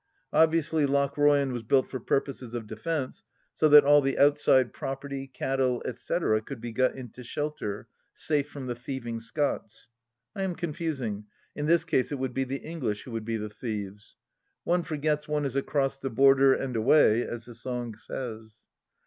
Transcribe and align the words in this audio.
Obviously 0.33 0.87
Lochroyan 0.87 1.53
was 1.53 1.61
built 1.61 1.87
for 1.87 1.99
purposes 1.99 2.55
of 2.55 2.65
defence, 2.65 3.21
so 3.53 3.69
that 3.69 3.83
all 3.85 4.01
the 4.01 4.17
outside 4.17 4.73
property, 4.73 5.27
cattle, 5.27 5.83
etc., 5.85 6.41
could 6.41 6.59
be 6.59 6.71
got 6.71 6.95
into 6.95 7.23
shelter, 7.23 7.85
safe 8.11 8.49
from 8.49 8.65
the 8.65 8.73
thieving 8.73 9.19
Scots. 9.19 9.89
I 10.35 10.41
am 10.41 10.55
confusing; 10.55 11.25
in 11.55 11.67
this 11.67 11.85
case 11.85 12.11
it 12.11 12.17
would 12.17 12.33
be 12.33 12.45
the 12.45 12.63
English 12.65 13.03
who 13.03 13.11
would 13.11 13.25
be 13.25 13.37
the 13.37 13.51
thieves. 13.51 14.17
One 14.63 14.81
forgets 14.81 15.27
one 15.27 15.45
is" 15.45 15.55
Across 15.55 15.99
the 15.99 16.09
Border 16.09 16.55
and 16.55 16.75
away," 16.75 17.21
as 17.21 17.45
the 17.45 17.53
song 17.53 17.93
says. 17.93 18.63